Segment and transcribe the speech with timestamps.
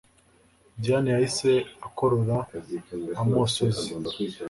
[0.81, 1.51] Diane yahise
[1.87, 2.37] akorora
[3.21, 3.87] amosozi……